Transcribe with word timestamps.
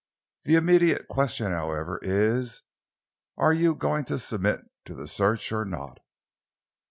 The 0.45 0.55
immediate 0.55 1.07
question, 1.07 1.51
however, 1.51 1.99
is 2.01 2.63
are 3.37 3.53
you 3.53 3.75
going 3.75 4.05
to 4.05 4.17
submit 4.17 4.61
to 4.85 5.07
search 5.07 5.51
or 5.51 5.63
not?" 5.63 5.99